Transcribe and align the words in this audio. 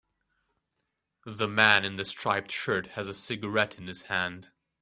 The 1.27 1.47
man 1.47 1.85
in 1.85 1.97
the 1.97 2.05
striped 2.05 2.51
shirt 2.51 2.87
has 2.93 3.07
a 3.07 3.13
cigarette 3.13 3.77
in 3.77 3.85
his 3.85 4.01
hand. 4.01 4.49